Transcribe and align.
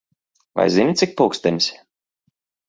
Vai 0.59 0.63
zini, 0.75 0.95
cik 1.01 1.13
pulkstenis? 1.19 1.69